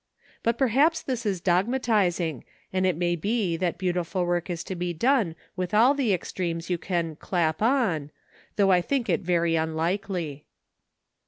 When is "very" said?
9.21-9.55